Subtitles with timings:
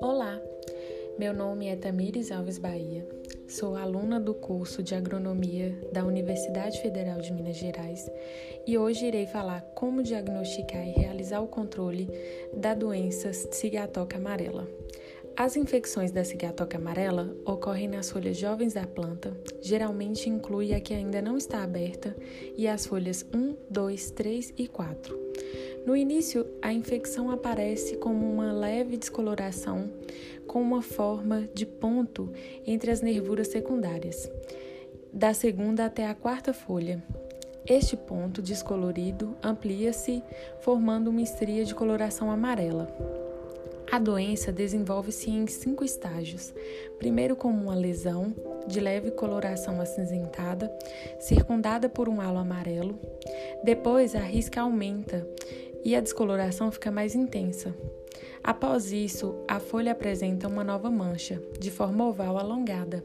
[0.00, 0.40] Olá,
[1.18, 3.06] meu nome é Tamires Alves Bahia,
[3.48, 8.10] sou aluna do curso de Agronomia da Universidade Federal de Minas Gerais
[8.66, 12.08] e hoje irei falar como diagnosticar e realizar o controle
[12.52, 14.68] da doença cigatoca amarela.
[15.36, 20.94] As infecções da cigatoca amarela ocorrem nas folhas jovens da planta, geralmente inclui a que
[20.94, 22.16] ainda não está aberta
[22.56, 25.18] e as folhas 1, 2, 3 e 4.
[25.84, 29.90] No início, a infecção aparece como uma leve descoloração
[30.46, 32.32] com uma forma de ponto
[32.64, 34.30] entre as nervuras secundárias,
[35.12, 37.02] da segunda até a quarta folha.
[37.66, 40.22] Este ponto descolorido amplia-se,
[40.60, 43.23] formando uma estria de coloração amarela.
[43.94, 46.52] A doença desenvolve-se em cinco estágios.
[46.98, 48.34] Primeiro, como uma lesão
[48.66, 50.68] de leve coloração acinzentada,
[51.20, 52.98] circundada por um halo amarelo.
[53.62, 55.24] Depois, a risca aumenta
[55.84, 57.72] e a descoloração fica mais intensa.
[58.42, 63.04] Após isso, a folha apresenta uma nova mancha, de forma oval alongada,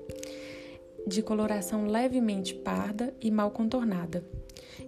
[1.05, 4.23] de coloração levemente parda e mal contornada.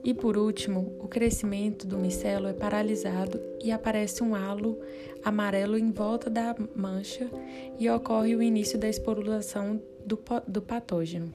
[0.04, 4.80] E por último, o crescimento do micelo é paralisado e aparece um halo
[5.24, 7.30] amarelo em volta da mancha
[7.78, 11.32] e ocorre o início da esporulação do, do patógeno.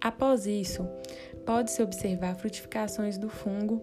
[0.00, 0.88] Após isso,
[1.50, 3.82] pode-se observar frutificações do fungo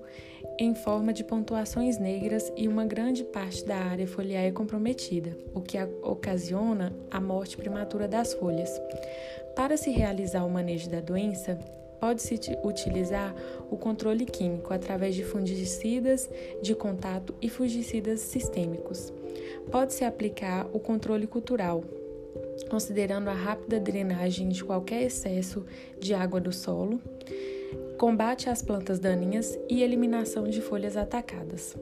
[0.58, 5.60] em forma de pontuações negras e uma grande parte da área foliar é comprometida, o
[5.60, 8.72] que ocasiona a morte prematura das folhas.
[9.54, 11.60] Para se realizar o manejo da doença,
[12.00, 13.36] Pode-se utilizar
[13.72, 16.30] o controle químico através de fungicidas
[16.62, 19.12] de contato e fungicidas sistêmicos.
[19.72, 21.84] Pode-se aplicar o controle cultural,
[22.70, 25.66] considerando a rápida drenagem de qualquer excesso
[26.00, 27.02] de água do solo,
[27.98, 31.76] combate às plantas daninhas e eliminação de folhas atacadas.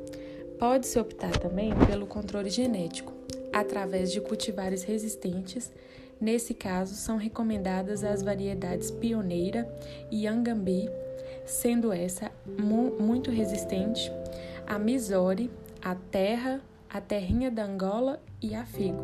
[0.58, 3.14] Pode-se optar também pelo controle genético,
[3.52, 5.72] através de cultivares resistentes
[6.20, 9.68] Nesse caso, são recomendadas as variedades Pioneira
[10.10, 10.90] e Angambi,
[11.46, 14.12] sendo essa mu muito resistente,
[14.66, 19.04] a Misori, a Terra, a Terrinha da Angola e a Figo.